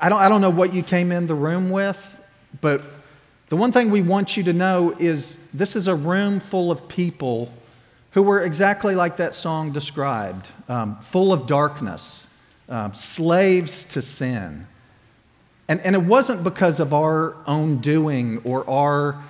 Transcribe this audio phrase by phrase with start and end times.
[0.00, 2.20] I don't, I don't know what you came in the room with,
[2.60, 2.82] but
[3.48, 6.88] the one thing we want you to know is this is a room full of
[6.88, 7.52] people
[8.12, 12.26] who were exactly like that song described um, full of darkness,
[12.68, 14.66] um, slaves to sin.
[15.68, 19.22] And, and it wasn't because of our own doing or our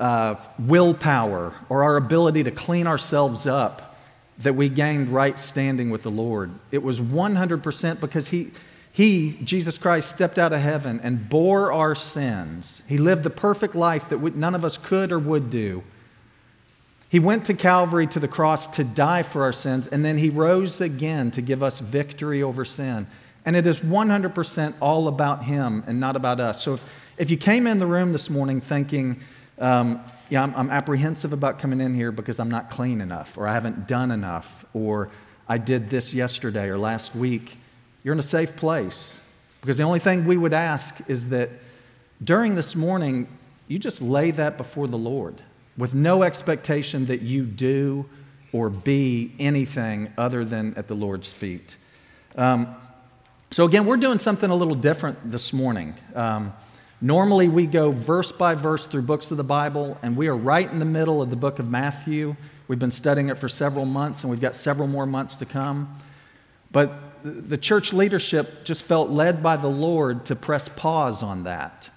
[0.00, 3.96] uh, willpower or our ability to clean ourselves up
[4.38, 6.50] that we gained right standing with the Lord.
[6.72, 8.50] It was 100% because he,
[8.94, 12.80] he, Jesus Christ, stepped out of heaven and bore our sins.
[12.86, 15.82] He lived the perfect life that none of us could or would do.
[17.08, 20.30] He went to Calvary to the cross to die for our sins, and then he
[20.30, 23.08] rose again to give us victory over sin.
[23.44, 26.62] And it is 100% all about him and not about us.
[26.62, 26.84] So if,
[27.18, 29.18] if you came in the room this morning thinking,
[29.58, 33.48] um, yeah, I'm, I'm apprehensive about coming in here because I'm not clean enough, or
[33.48, 35.10] I haven't done enough, or
[35.48, 37.56] I did this yesterday or last week,
[38.04, 39.18] you're in a safe place.
[39.62, 41.48] Because the only thing we would ask is that
[42.22, 43.26] during this morning,
[43.66, 45.42] you just lay that before the Lord
[45.76, 48.04] with no expectation that you do
[48.52, 51.76] or be anything other than at the Lord's feet.
[52.36, 52.76] Um,
[53.50, 55.94] so, again, we're doing something a little different this morning.
[56.14, 56.52] Um,
[57.00, 60.70] normally, we go verse by verse through books of the Bible, and we are right
[60.70, 62.36] in the middle of the book of Matthew.
[62.68, 66.00] We've been studying it for several months, and we've got several more months to come.
[66.70, 66.92] But
[67.24, 71.88] the church leadership just felt led by the Lord to press pause on that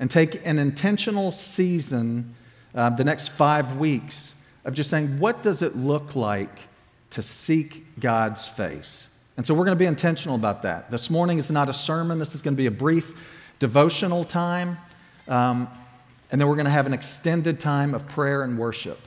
[0.00, 2.34] and take an intentional season
[2.74, 6.58] uh, the next five weeks of just saying, what does it look like
[7.10, 9.06] to seek God's face?
[9.36, 10.90] And so we're going to be intentional about that.
[10.90, 13.14] This morning is not a sermon, this is going to be a brief
[13.60, 14.78] devotional time.
[15.28, 15.68] Um,
[16.32, 18.98] and then we're going to have an extended time of prayer and worship.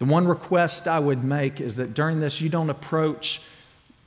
[0.00, 3.40] The one request I would make is that during this, you don't approach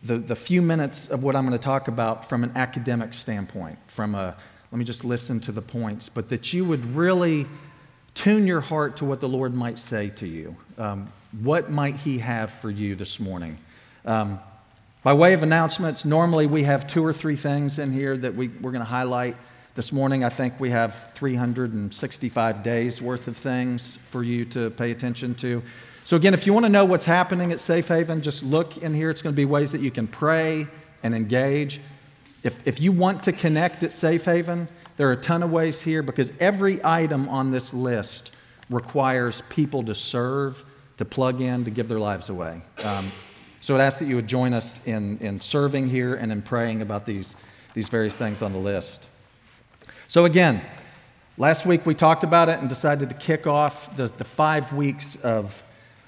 [0.03, 3.77] the, the few minutes of what I'm going to talk about from an academic standpoint,
[3.88, 4.35] from a,
[4.71, 7.47] let me just listen to the points, but that you would really
[8.13, 10.55] Tune your heart to what the Lord might say to you.
[10.77, 13.58] Um, what might He have for you this morning?
[14.05, 14.39] Um,
[15.02, 18.49] by way of announcements, normally we have two or three things in here that we,
[18.49, 19.37] we're going to highlight.
[19.73, 24.92] This morning, I think we have 365 days worth of things for you to pay
[24.92, 25.64] attention to.
[26.04, 28.94] So, again, if you want to know what's happening at Safe Haven, just look in
[28.94, 29.10] here.
[29.10, 30.67] It's going to be ways that you can pray
[31.04, 31.80] and engage.
[32.44, 34.67] If, if you want to connect at Safe Haven,
[34.98, 38.32] there are a ton of ways here because every item on this list
[38.70, 40.66] requires people to serve,
[40.98, 42.62] to plug in, to give their lives away.
[42.83, 43.12] Um,
[43.60, 46.82] so I'd ask that you would join us in, in serving here and in praying
[46.82, 47.36] about these,
[47.76, 49.08] these various things on the list.
[50.08, 50.64] So, again,
[51.38, 55.16] last week we talked about it and decided to kick off the, the five weeks
[55.18, 55.64] of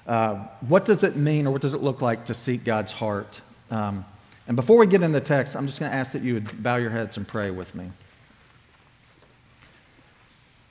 [0.06, 3.40] uh, what does it mean or what does it look like to seek God's heart.
[3.70, 4.04] Um,
[4.46, 6.62] and before we get in the text, I'm just going to ask that you would
[6.62, 7.90] bow your heads and pray with me.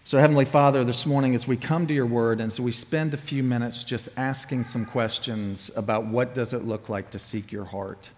[0.05, 3.13] So, Heavenly Father, this morning as we come to your word and so we spend
[3.13, 7.51] a few minutes just asking some questions about what does it look like to seek
[7.51, 8.09] your heart.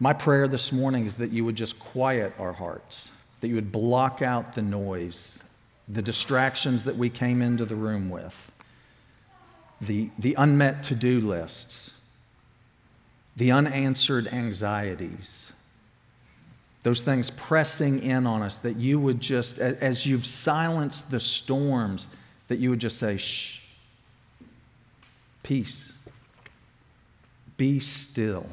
[0.00, 3.72] My prayer this morning is that you would just quiet our hearts, that you would
[3.72, 5.42] block out the noise,
[5.88, 8.52] the distractions that we came into the room with,
[9.80, 11.92] the, the unmet to do lists,
[13.36, 15.52] the unanswered anxieties
[16.86, 22.06] those things pressing in on us, that you would just, as you've silenced the storms,
[22.46, 23.60] that you would just say, shh,
[25.42, 25.94] peace,
[27.56, 28.46] be still.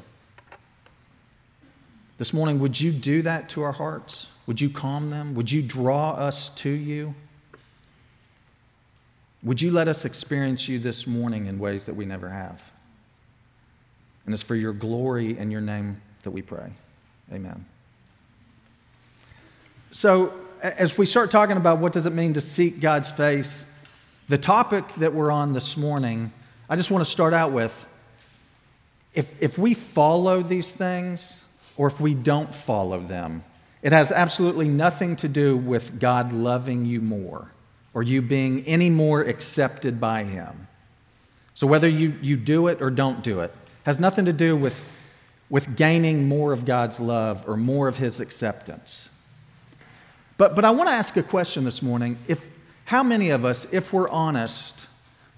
[2.17, 4.29] This morning, would you do that to our hearts?
[4.47, 5.35] Would you calm them?
[5.35, 7.13] Would you draw us to you?
[9.43, 12.61] Would you let us experience you this morning in ways that we never have?
[14.25, 16.71] And it's for your glory and your name that we pray.
[17.31, 17.65] Amen.
[19.91, 23.67] So, as we start talking about what does it mean to seek God's face,
[24.29, 26.31] the topic that we're on this morning,
[26.69, 27.85] I just want to start out with
[29.13, 31.43] if, if we follow these things
[31.75, 33.43] or if we don't follow them,
[33.81, 37.51] it has absolutely nothing to do with God loving you more
[37.93, 40.67] or you being any more accepted by Him.
[41.53, 43.53] So, whether you, you do it or don't do it,
[43.83, 44.83] has nothing to do with,
[45.49, 49.09] with gaining more of God's love or more of His acceptance.
[50.37, 52.17] But, but I want to ask a question this morning.
[52.27, 52.43] If,
[52.85, 54.87] how many of us, if we're honest,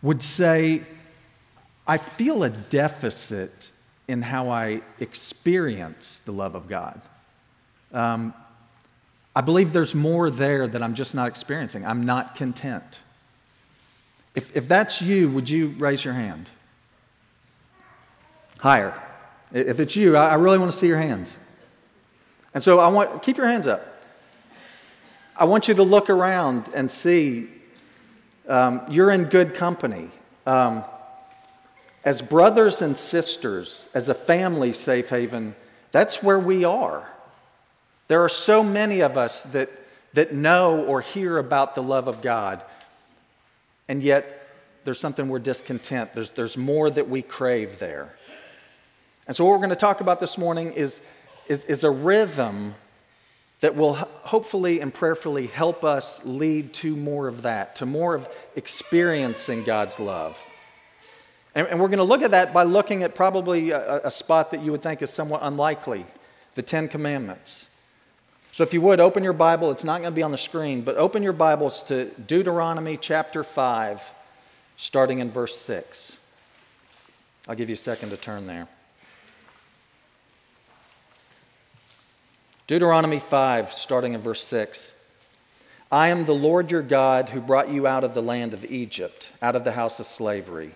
[0.01, 0.83] would say,
[1.87, 3.71] I feel a deficit
[4.07, 7.01] in how I experience the love of God?
[7.91, 8.33] Um,
[9.35, 11.85] I believe there's more there that I'm just not experiencing.
[11.85, 12.99] I'm not content.
[14.33, 16.49] If, if that's you, would you raise your hand?
[18.59, 18.93] Higher.
[19.51, 21.35] If it's you, I really want to see your hands.
[22.53, 23.85] And so I want, keep your hands up.
[25.35, 27.49] I want you to look around and see
[28.47, 30.09] um, you're in good company.
[30.45, 30.85] Um,
[32.05, 35.55] as brothers and sisters, as a family, Safe Haven,
[35.91, 37.09] that's where we are.
[38.07, 39.69] There are so many of us that,
[40.13, 42.63] that know or hear about the love of God,
[43.87, 44.47] and yet
[44.83, 46.13] there's something we're discontent.
[46.13, 48.15] There's, there's more that we crave there.
[49.27, 51.01] And so, what we're going to talk about this morning is,
[51.47, 52.75] is, is a rhythm
[53.61, 58.27] that will hopefully and prayerfully help us lead to more of that, to more of
[58.55, 60.37] experiencing God's love.
[61.55, 64.51] And, and we're going to look at that by looking at probably a, a spot
[64.51, 66.05] that you would think is somewhat unlikely
[66.53, 67.67] the Ten Commandments.
[68.55, 69.69] So, if you would, open your Bible.
[69.69, 73.43] It's not going to be on the screen, but open your Bibles to Deuteronomy chapter
[73.43, 74.13] 5,
[74.77, 76.15] starting in verse 6.
[77.49, 78.69] I'll give you a second to turn there.
[82.65, 84.93] Deuteronomy 5, starting in verse 6.
[85.91, 89.31] I am the Lord your God who brought you out of the land of Egypt,
[89.41, 90.71] out of the house of slavery.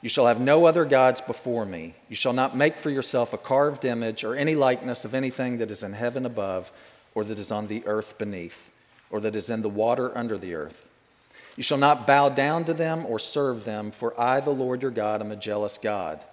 [0.00, 1.94] You shall have no other gods before me.
[2.08, 5.70] You shall not make for yourself a carved image or any likeness of anything that
[5.70, 6.72] is in heaven above,
[7.18, 8.70] or that is on the earth beneath,
[9.10, 10.86] or that is in the water under the earth.
[11.56, 14.92] You shall not bow down to them or serve them, for I, the Lord your
[14.92, 16.24] God, am a jealous God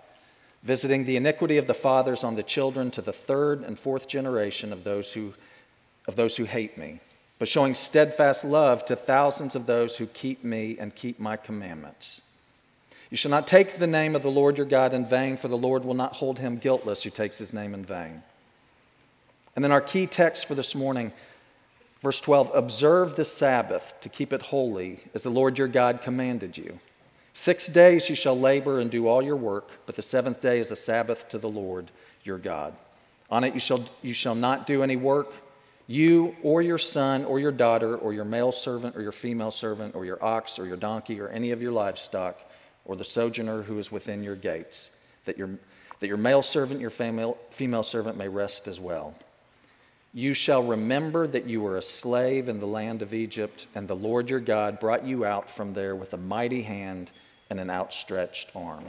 [0.62, 4.72] visiting the iniquity of the fathers on the children to the third and fourth generation
[4.72, 5.34] of those who,
[6.08, 7.00] of those who hate me,
[7.38, 12.22] but showing steadfast love to thousands of those who keep me and keep my commandments.
[13.12, 15.58] You shall not take the name of the Lord your God in vain, for the
[15.58, 18.24] Lord will not hold him guiltless who takes his name in vain.
[19.56, 21.12] And then our key text for this morning,
[22.02, 26.57] verse 12 Observe the Sabbath to keep it holy, as the Lord your God commanded
[26.57, 26.80] you.
[27.34, 30.72] Six days you shall labor and do all your work, but the seventh day is
[30.72, 31.92] a Sabbath to the Lord
[32.24, 32.74] your God.
[33.30, 35.34] On it you shall, you shall not do any work,
[35.88, 39.96] you or your son or your daughter or your male servant or your female servant
[39.96, 42.40] or your ox or your donkey or any of your livestock
[42.86, 44.92] or the sojourner who is within your gates,
[45.25, 45.50] that your,
[46.00, 49.16] that your male servant, your female, female servant may rest as well.
[50.16, 53.98] You shall remember that you were a slave in the land of Egypt, and the
[53.98, 57.12] Lord your God brought you out from there with a mighty hand
[57.50, 58.86] and an outstretched arm.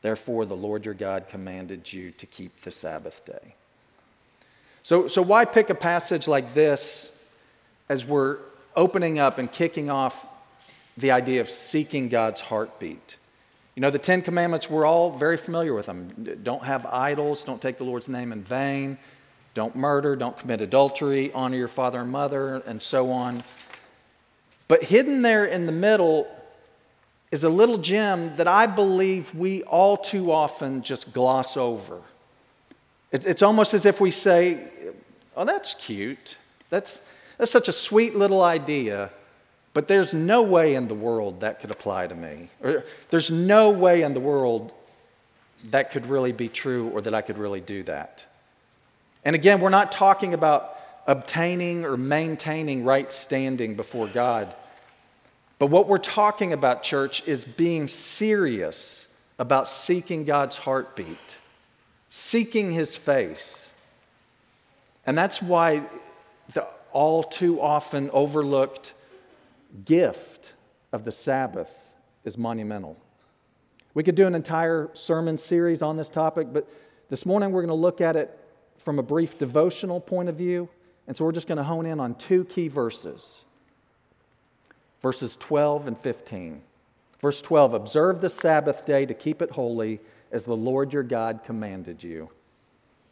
[0.00, 3.54] Therefore, the Lord your God commanded you to keep the Sabbath day.
[4.82, 7.12] So, so why pick a passage like this
[7.90, 8.38] as we're
[8.74, 10.26] opening up and kicking off
[10.96, 13.18] the idea of seeking God's heartbeat?
[13.74, 16.38] You know, the Ten Commandments, we're all very familiar with them.
[16.42, 18.96] Don't have idols, don't take the Lord's name in vain,
[19.54, 23.44] don't murder, don't commit adultery, honor your father and mother, and so on.
[24.68, 26.26] But hidden there in the middle
[27.30, 32.00] is a little gem that I believe we all too often just gloss over.
[33.10, 34.70] It's almost as if we say,
[35.36, 36.36] Oh, that's cute.
[36.68, 37.00] That's,
[37.38, 39.10] that's such a sweet little idea,
[39.74, 42.48] but there's no way in the world that could apply to me.
[42.62, 44.72] Or there's no way in the world
[45.70, 48.24] that could really be true or that I could really do that.
[49.24, 50.76] And again, we're not talking about
[51.06, 54.54] obtaining or maintaining right standing before God.
[55.58, 59.06] But what we're talking about, church, is being serious
[59.38, 61.38] about seeking God's heartbeat,
[62.08, 63.70] seeking His face.
[65.06, 65.82] And that's why
[66.52, 68.92] the all too often overlooked
[69.84, 70.52] gift
[70.92, 71.70] of the Sabbath
[72.24, 72.96] is monumental.
[73.94, 76.68] We could do an entire sermon series on this topic, but
[77.08, 78.38] this morning we're going to look at it
[78.84, 80.68] from a brief devotional point of view.
[81.06, 83.44] And so we're just going to hone in on two key verses
[85.02, 86.62] verses 12 and 15.
[87.20, 91.40] Verse 12 Observe the Sabbath day to keep it holy as the Lord your God
[91.44, 92.30] commanded you.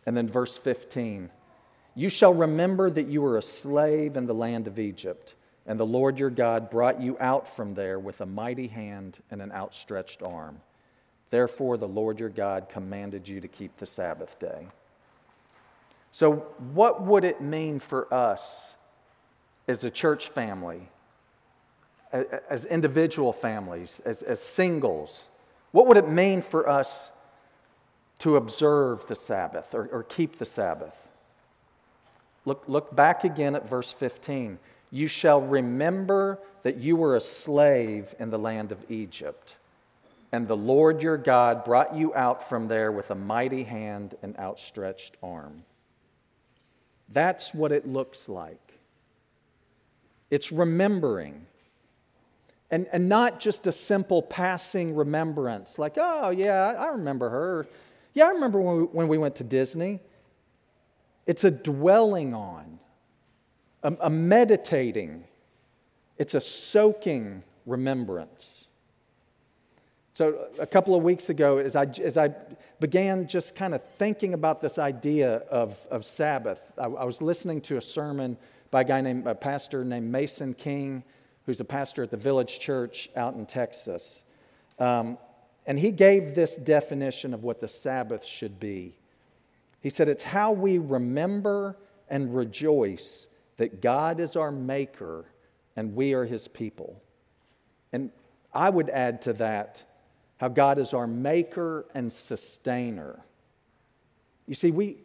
[0.07, 1.31] And then verse 15
[1.95, 5.35] You shall remember that you were a slave in the land of Egypt,
[5.67, 9.43] and the Lord your God brought you out from there with a mighty hand and
[9.43, 10.61] an outstretched arm.
[11.31, 14.67] Therefore, the Lord your God commanded you to keep the Sabbath day.
[16.13, 16.33] So,
[16.73, 18.75] what would it mean for us
[19.69, 20.89] as a church family
[22.13, 25.29] as individual families, as, as singles?
[25.73, 27.11] What would it mean for us
[28.19, 30.95] to observe the Sabbath or, or keep the Sabbath?
[32.45, 34.59] Look, look back again at verse 15.
[34.91, 39.57] You shall remember that you were a slave in the land of Egypt,
[40.33, 44.37] and the Lord your God brought you out from there with a mighty hand and
[44.39, 45.65] outstretched arm.
[47.11, 48.79] That's what it looks like.
[50.31, 51.47] It's remembering.
[52.71, 57.67] And, and not just a simple passing remembrance, like, oh, yeah, I remember her.
[58.15, 60.01] Yeah, I remember when we, when we went to Disney.
[61.27, 62.79] it's a dwelling on,
[63.83, 65.25] a, a meditating,
[66.17, 68.67] it's a soaking remembrance.
[70.21, 72.35] So, a couple of weeks ago, as I, as I
[72.79, 77.63] began just kind of thinking about this idea of, of Sabbath, I, I was listening
[77.63, 78.37] to a sermon
[78.71, 81.05] by a guy named, a pastor named Mason King,
[81.47, 84.23] who's a pastor at the Village Church out in Texas.
[84.79, 85.17] Um,
[85.65, 88.99] and he gave this definition of what the Sabbath should be.
[89.81, 91.79] He said, It's how we remember
[92.11, 95.25] and rejoice that God is our maker
[95.77, 97.01] and we are his people.
[97.91, 98.11] And
[98.53, 99.85] I would add to that
[100.41, 103.21] how God is our maker and sustainer.
[104.47, 104.97] You see, we,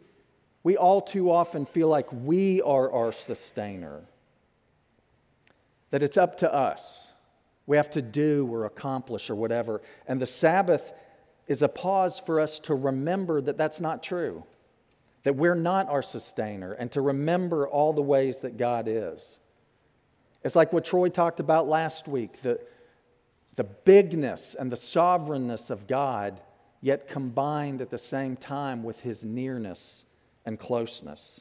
[0.62, 4.04] we all too often feel like we are our sustainer,
[5.90, 7.12] that it's up to us.
[7.66, 9.82] We have to do or accomplish or whatever.
[10.08, 10.94] And the Sabbath
[11.46, 14.42] is a pause for us to remember that that's not true,
[15.24, 19.38] that we're not our sustainer, and to remember all the ways that God is.
[20.42, 22.58] It's like what Troy talked about last week the,
[23.56, 26.40] the bigness and the sovereignness of God,
[26.80, 30.04] yet combined at the same time with his nearness
[30.44, 31.40] and closeness.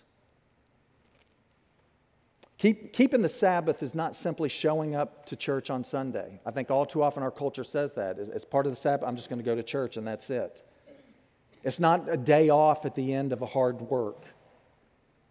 [2.58, 6.40] Keep, keeping the Sabbath is not simply showing up to church on Sunday.
[6.46, 8.18] I think all too often our culture says that.
[8.18, 10.30] As, as part of the Sabbath, I'm just going to go to church and that's
[10.30, 10.64] it.
[11.64, 14.24] It's not a day off at the end of a hard work,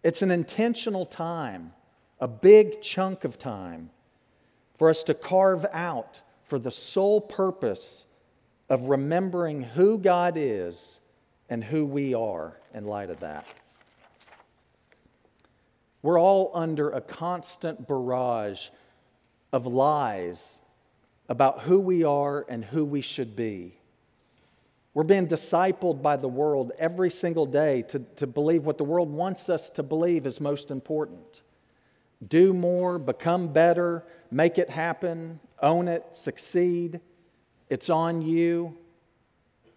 [0.03, 1.73] it's an intentional time,
[2.19, 3.89] a big chunk of time
[4.77, 8.05] for us to carve out for the sole purpose
[8.69, 10.99] of remembering who God is
[11.49, 13.45] and who we are in light of that.
[16.01, 18.69] We're all under a constant barrage
[19.51, 20.61] of lies
[21.27, 23.79] about who we are and who we should be.
[24.93, 29.11] We're being discipled by the world every single day to, to believe what the world
[29.11, 31.41] wants us to believe is most important.
[32.25, 36.99] Do more, become better, make it happen, own it, succeed.
[37.69, 38.77] It's on you.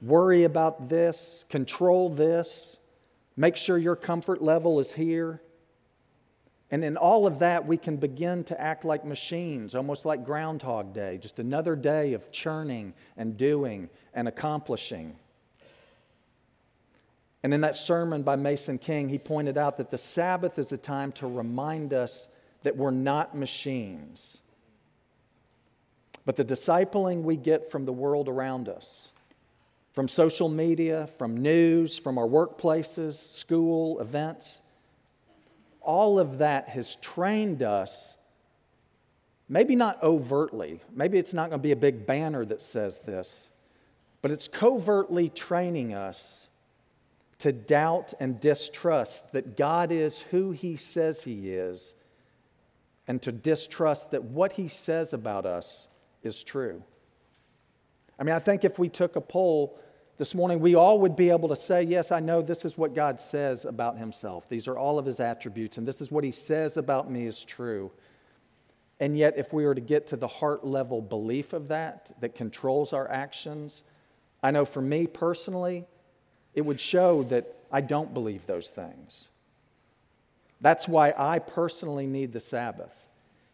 [0.01, 2.77] Worry about this, control this,
[3.37, 5.43] make sure your comfort level is here.
[6.71, 10.93] And in all of that, we can begin to act like machines, almost like Groundhog
[10.93, 15.17] Day, just another day of churning and doing and accomplishing.
[17.43, 20.77] And in that sermon by Mason King, he pointed out that the Sabbath is a
[20.77, 22.29] time to remind us
[22.65, 24.39] that we're not machines,
[26.29, 29.13] but the discipling we get from the world around us,
[29.95, 34.61] from social media, from news, from our workplaces, school, events,
[35.81, 38.19] all of that has trained us,
[39.49, 43.49] maybe not overtly, maybe it's not going to be a big banner that says this,
[44.21, 46.49] but it's covertly training us
[47.39, 51.95] to doubt and distrust that God is who He says He is,
[53.07, 55.89] and to distrust that what He says about us
[56.23, 56.83] is true.
[58.19, 59.79] I mean, I think if we took a poll
[60.17, 62.95] this morning, we all would be able to say, Yes, I know this is what
[62.95, 64.49] God says about himself.
[64.49, 67.45] These are all of his attributes, and this is what he says about me is
[67.45, 67.93] true.
[69.01, 72.35] And yet, if we were to get to the heart level belief of that, that
[72.35, 73.85] controls our actions,
[74.43, 75.87] I know for me personally,
[76.55, 79.29] it would show that I don't believe those things.
[80.61, 82.95] That's why I personally need the Sabbath.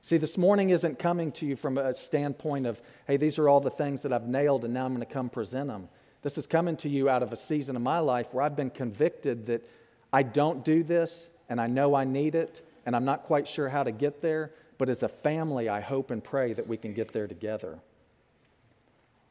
[0.04, 3.60] See, this morning isn't coming to you from a standpoint of, hey, these are all
[3.62, 5.88] the things that I've nailed and now I'm going to come present them.
[6.20, 8.68] This is coming to you out of a season of my life where I've been
[8.68, 9.66] convicted that
[10.12, 13.70] I don't do this and I know I need it and I'm not quite sure
[13.70, 16.92] how to get there, but as a family, I hope and pray that we can
[16.92, 17.78] get there together.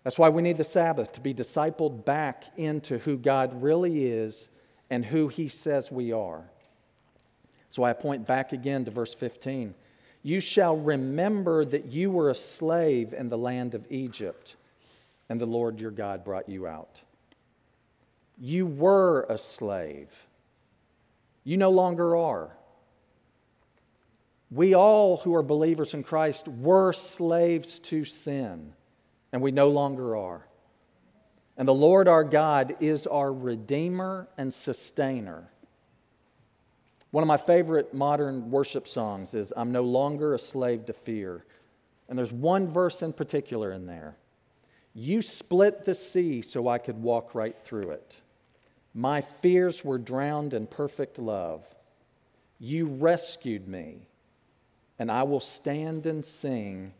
[0.01, 4.50] That's why we need the Sabbath to be discipled back into who God really is
[4.89, 6.46] and who He says we are.
[7.70, 9.75] So I point back again to verse 15.
[10.24, 14.56] You shall remember that you were a slave in the land of Egypt
[15.30, 17.01] and the Lord your God brought you out.
[18.38, 20.27] You were a slave.
[21.44, 22.56] You no longer are.
[24.50, 28.74] We all who are believers in Christ were slaves to sin,
[29.32, 30.48] and we no longer are.
[31.58, 35.50] And the Lord our God is our Redeemer and Sustainer.
[37.13, 41.46] One of my favorite modern worship songs is I'm no longer a slave to fear.
[42.10, 44.17] And there's one verse in particular in there.
[44.96, 48.17] You split the sea so I could walk right through it.
[48.96, 51.63] My fears were drowned in perfect love.
[52.58, 54.08] You rescued me,
[54.98, 56.93] and I will stand and sing,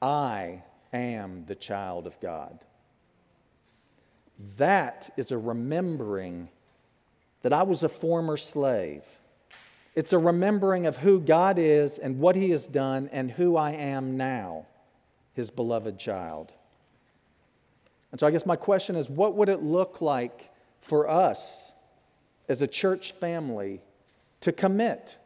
[0.00, 2.64] I am the child of God.
[4.56, 6.48] That is a remembering
[7.42, 9.02] that I was a former slave.
[9.94, 13.72] It's a remembering of who God is and what He has done and who I
[13.72, 14.66] am now,
[15.34, 16.52] His beloved child.
[18.10, 21.72] And so I guess my question is what would it look like for us
[22.48, 23.80] as a church family
[24.40, 25.16] to commit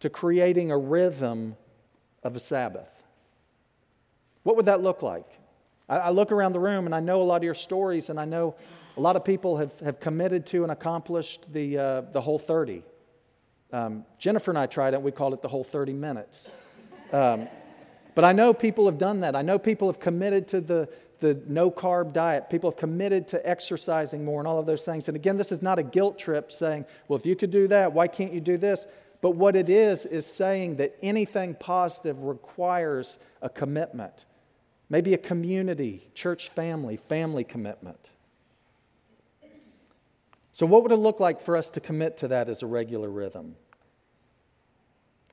[0.00, 1.56] to creating a rhythm
[2.22, 2.90] of a Sabbath?
[4.42, 5.26] What would that look like?
[5.88, 8.24] I, look around the room and I know a lot of your stories, and I
[8.24, 8.54] know
[8.96, 12.82] a lot of people have, have committed to and accomplished the, uh, the whole 30.
[13.74, 16.48] Um, Jennifer and I tried it, and we called it the whole 30 minutes.
[17.12, 17.48] Um,
[18.14, 19.34] but I know people have done that.
[19.34, 20.88] I know people have committed to the,
[21.18, 22.48] the no carb diet.
[22.50, 25.08] People have committed to exercising more and all of those things.
[25.08, 27.92] And again, this is not a guilt trip saying, well, if you could do that,
[27.92, 28.86] why can't you do this?
[29.20, 34.24] But what it is, is saying that anything positive requires a commitment.
[34.88, 38.10] Maybe a community, church family, family commitment.
[40.54, 43.10] So, what would it look like for us to commit to that as a regular
[43.10, 43.56] rhythm?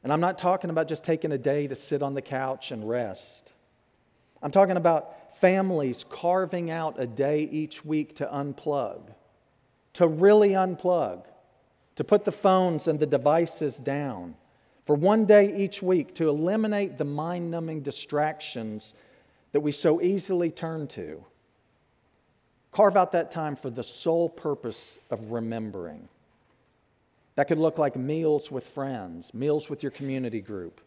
[0.04, 2.90] And I'm not talking about just taking a day to sit on the couch and
[2.90, 3.54] rest.
[4.42, 9.14] I'm talking about families carving out a day each week to unplug,
[9.94, 11.26] to really unplug,
[11.98, 14.34] to put the phones and the devices down,
[14.86, 18.96] for one day each week to eliminate the mind numbing distractions
[19.52, 21.24] that we so easily turn to
[22.72, 26.08] Carve out that time for the sole purpose of remembering.
[27.36, 30.82] That could look like meals with friends, meals with your community group,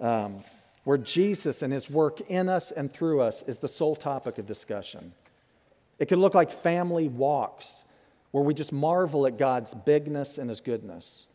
[0.00, 0.38] um,
[0.84, 4.46] where Jesus and his work in us and through us is the sole topic of
[4.46, 5.12] discussion.
[5.98, 7.84] It could look like family walks,
[8.30, 11.26] where we just marvel at God's bigness and his goodness.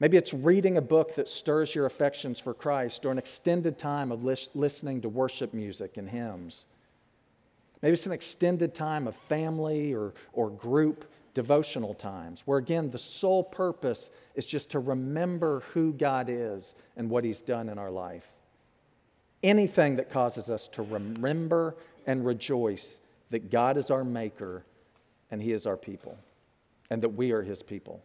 [0.00, 4.12] Maybe it's reading a book that stirs your affections for Christ or an extended time
[4.12, 6.66] of listening to worship music and hymns.
[7.82, 11.04] Maybe it's an extended time of family or, or group
[11.34, 17.10] devotional times, where again, the sole purpose is just to remember who God is and
[17.10, 18.26] what He's done in our life.
[19.42, 24.64] Anything that causes us to remember and rejoice that God is our Maker
[25.30, 26.16] and He is our people,
[26.88, 28.02] and that we are His people.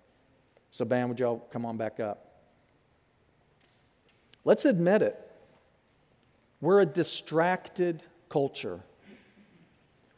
[0.71, 2.31] So, band, would y'all come on back up?
[4.43, 5.17] Let's admit it.
[6.59, 8.81] We're a distracted culture.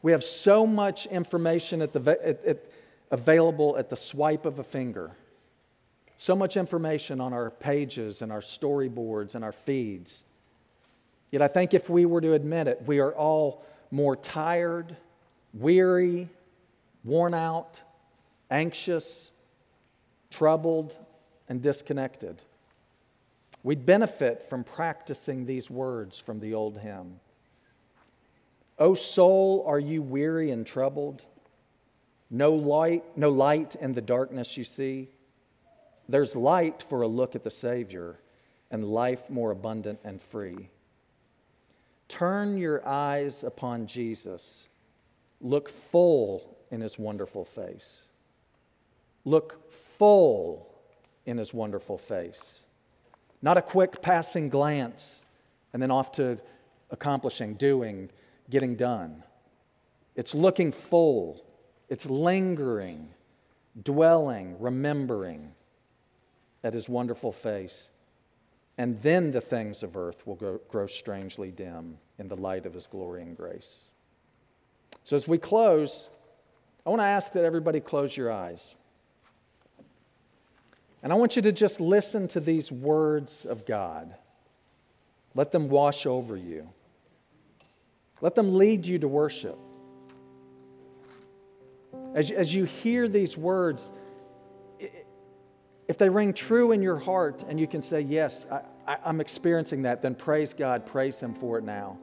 [0.04, 2.64] We have so much information at the, at, at,
[3.10, 5.12] available at the swipe of a finger.
[6.18, 10.22] So much information on our pages and our storyboards and our feeds.
[11.30, 14.94] Yet I think if we were to admit it, we are all more tired,
[15.54, 16.28] weary,
[17.02, 17.80] worn out,
[18.50, 19.32] anxious,
[20.30, 20.94] troubled,
[21.48, 22.42] and disconnected.
[23.62, 27.20] We'd benefit from practicing these words from the old hymn.
[28.78, 31.22] O soul, are you weary and troubled?
[32.30, 35.08] No light, no light in the darkness you see.
[36.08, 38.18] There's light for a look at the Savior
[38.70, 40.70] and life more abundant and free.
[42.08, 44.68] Turn your eyes upon Jesus.
[45.40, 48.08] Look full in his wonderful face.
[49.24, 50.74] Look full
[51.24, 52.64] in his wonderful face.
[53.40, 55.24] Not a quick passing glance
[55.72, 56.38] and then off to
[56.90, 58.10] accomplishing, doing,
[58.50, 59.22] getting done.
[60.16, 61.44] It's looking full,
[61.88, 63.08] it's lingering,
[63.82, 65.52] dwelling, remembering
[66.62, 67.90] at his wonderful face.
[68.76, 72.74] And then the things of earth will go, grow strangely dim in the light of
[72.74, 73.82] his glory and grace.
[75.04, 76.08] So, as we close,
[76.84, 78.74] I want to ask that everybody close your eyes.
[81.02, 84.14] And I want you to just listen to these words of God.
[85.34, 86.70] Let them wash over you.
[88.20, 89.58] Let them lead you to worship.
[92.14, 93.90] As, as you hear these words,
[95.88, 98.46] if they ring true in your heart and you can say, Yes,
[98.86, 101.98] I, am experiencing that, then praise God, praise Him for it now.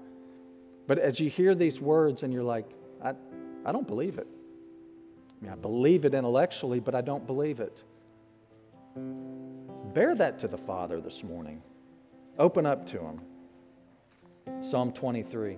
[0.88, 2.70] But as you hear these words and you're like,
[3.04, 3.14] I,
[3.66, 4.28] I don't believe it.
[4.28, 7.82] I, mean, I believe it intellectually, but I don't believe it.
[9.94, 11.62] Bear that to the Father this morning.
[12.38, 13.22] Open up to Him.
[14.62, 15.58] Psalm 23.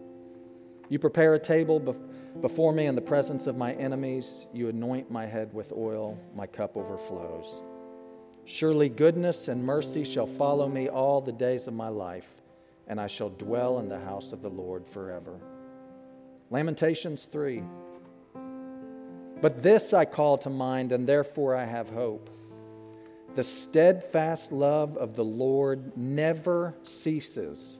[0.91, 1.79] You prepare a table
[2.41, 6.45] before me in the presence of my enemies, you anoint my head with oil, my
[6.45, 7.61] cup overflows.
[8.43, 12.27] Surely goodness and mercy shall follow me all the days of my life,
[12.89, 15.39] and I shall dwell in the house of the Lord forever.
[16.49, 17.63] Lamentations 3.
[19.39, 22.29] But this I call to mind, and therefore I have hope.
[23.37, 27.79] The steadfast love of the Lord never ceases.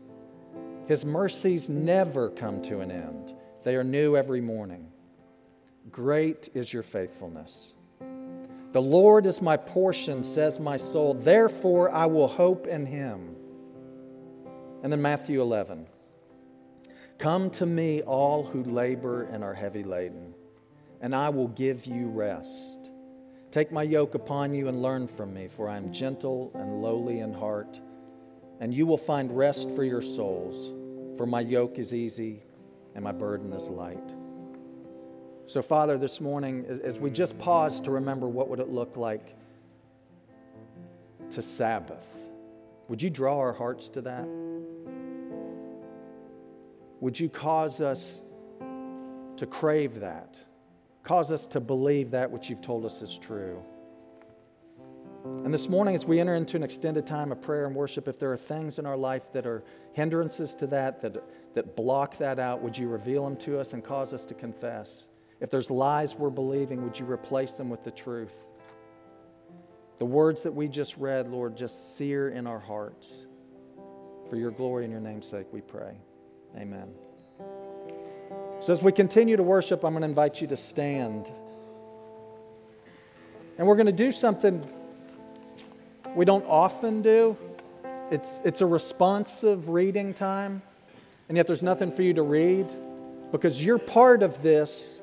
[0.88, 3.34] His mercies never come to an end.
[3.64, 4.88] They are new every morning.
[5.90, 7.74] Great is your faithfulness.
[8.72, 11.14] The Lord is my portion, says my soul.
[11.14, 13.36] Therefore, I will hope in him.
[14.84, 15.88] And then Matthew 11.
[17.18, 20.34] Come to me, all who labor and are heavy laden,
[21.02, 22.90] and I will give you rest.
[23.52, 27.20] Take my yoke upon you and learn from me, for I am gentle and lowly
[27.20, 27.80] in heart,
[28.62, 30.72] and you will find rest for your souls.
[31.18, 32.44] For my yoke is easy
[32.94, 34.14] and my burden is light.
[35.48, 39.36] So, Father, this morning, as we just pause to remember what would it look like
[41.32, 42.06] to Sabbath,
[42.88, 44.28] would you draw our hearts to that?
[47.00, 48.22] Would you cause us
[49.38, 50.38] to crave that?
[51.04, 53.64] Cause us to believe that which you've told us is true.
[55.24, 58.18] And this morning, as we enter into an extended time of prayer and worship, if
[58.18, 62.40] there are things in our life that are hindrances to that, that, that block that
[62.40, 65.04] out, would you reveal them to us and cause us to confess?
[65.40, 68.34] If there's lies we're believing, would you replace them with the truth?
[70.00, 73.28] The words that we just read, Lord, just sear in our hearts.
[74.28, 75.94] For your glory and your name's sake, we pray.
[76.58, 76.88] Amen.
[78.62, 81.32] So, as we continue to worship, I'm going to invite you to stand.
[83.58, 84.68] And we're going to do something
[86.16, 87.38] we don't often do.
[88.10, 90.62] It's, it's a responsive reading time,
[91.30, 92.68] and yet there's nothing for you to read
[93.32, 95.02] because you're part of this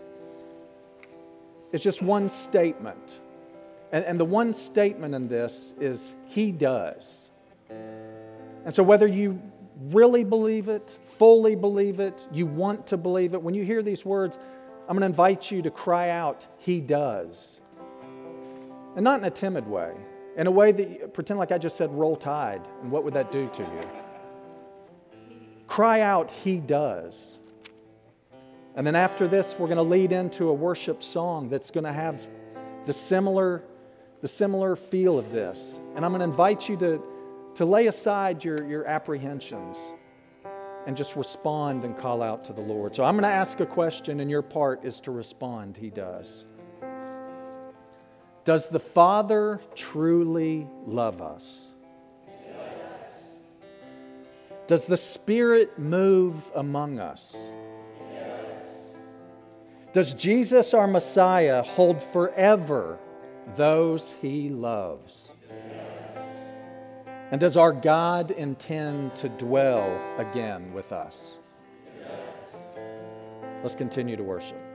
[1.72, 3.18] is just one statement.
[3.92, 7.30] And, and the one statement in this is, He does.
[7.70, 9.40] And so, whether you
[9.90, 14.04] really believe it, fully believe it, you want to believe it, when you hear these
[14.04, 14.38] words,
[14.82, 17.60] I'm going to invite you to cry out, He does.
[18.94, 19.94] And not in a timid way,
[20.38, 22.66] in a way that, pretend like I just said, roll tide.
[22.80, 23.80] And what would that do to you?
[25.66, 27.38] Cry out, He does.
[28.76, 31.92] And then after this, we're going to lead into a worship song that's going to
[31.92, 32.26] have
[32.86, 33.64] the similar,
[34.20, 35.80] the similar feel of this.
[35.96, 37.02] And I'm going to invite you to,
[37.56, 39.76] to lay aside your, your apprehensions
[40.86, 42.94] and just respond and call out to the Lord.
[42.94, 45.76] So I'm going to ask a question, and your part is to respond.
[45.76, 46.46] He does.
[48.48, 51.74] Does the Father truly love us?
[52.26, 53.24] Yes.
[54.66, 57.36] Does the Spirit move among us?
[58.10, 58.62] Yes.
[59.92, 62.98] Does Jesus, our Messiah, hold forever
[63.54, 65.34] those he loves?
[65.50, 66.16] Yes.
[67.30, 71.36] And does our God intend to dwell again with us?
[73.62, 74.67] Let's continue to worship.